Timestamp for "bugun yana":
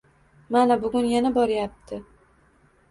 0.81-1.33